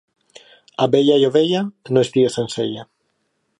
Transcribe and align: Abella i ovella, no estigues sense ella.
Abella 0.85 1.17
i 1.25 1.27
ovella, 1.27 1.61
no 1.97 2.05
estigues 2.07 2.41
sense 2.41 2.65
ella. 2.67 2.89